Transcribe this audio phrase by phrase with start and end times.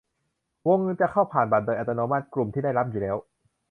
[0.67, 3.17] วงเงินจะเข้าผ่านบัตรโดยอัตโนมัติ กลุ่มที่ได้รับอยู่แล้ว